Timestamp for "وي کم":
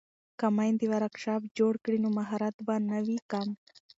3.05-3.49